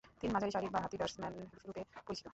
[0.19, 2.25] তিনি মাঝারি সারির বাঁ হাতি ব্যাটসম্যানরূপে পরিচিত।